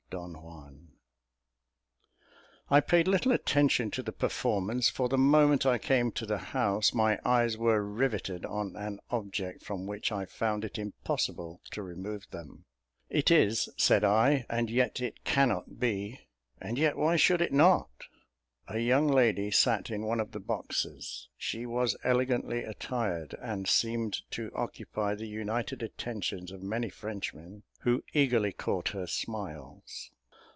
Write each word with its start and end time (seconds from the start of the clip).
Don 0.11 0.33
Juan. 0.43 0.89
I 2.69 2.81
paid 2.81 3.07
little 3.07 3.31
attention 3.31 3.89
to 3.91 4.03
the 4.03 4.11
performance; 4.11 4.89
for 4.89 5.07
the 5.07 5.17
moment 5.17 5.65
I 5.65 5.77
came 5.77 6.11
to 6.11 6.25
the 6.25 6.37
house, 6.37 6.93
my 6.93 7.17
eyes 7.23 7.57
were 7.57 7.81
rivetted 7.81 8.43
on 8.45 8.75
an 8.75 8.99
object 9.09 9.63
from 9.63 9.87
which 9.87 10.11
I 10.11 10.25
found 10.25 10.65
it 10.65 10.77
impossible 10.77 11.61
to 11.71 11.81
remove 11.81 12.29
them. 12.29 12.65
"It 13.09 13.31
is," 13.31 13.69
said 13.77 14.03
I, 14.03 14.45
"and 14.49 14.69
yet 14.69 14.99
it 14.99 15.23
cannot 15.23 15.79
be; 15.79 16.19
and 16.59 16.77
yet 16.77 16.97
why 16.97 17.15
should 17.15 17.41
it 17.41 17.53
not?" 17.53 17.87
A 18.67 18.79
young 18.79 19.07
lady 19.07 19.49
sat 19.51 19.89
in 19.89 20.03
one 20.03 20.19
of 20.19 20.31
the 20.31 20.39
boxes; 20.39 21.27
she 21.35 21.65
was 21.65 21.95
elegantly 22.03 22.63
attired, 22.63 23.33
and 23.41 23.67
seemed 23.67 24.21
to 24.31 24.51
occupy 24.53 25.15
the 25.15 25.27
united 25.27 25.81
attentions 25.83 26.51
of 26.51 26.61
many 26.61 26.87
Frenchmen, 26.89 27.63
who 27.79 28.03
eagerly 28.13 28.53
caught 28.53 28.89
her 28.89 29.07
smiles. 29.07 30.11